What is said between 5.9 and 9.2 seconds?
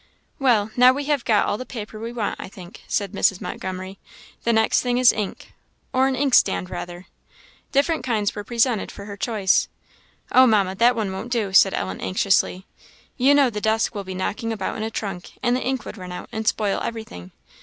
or an inkstand, rather." Different kinds were presented for her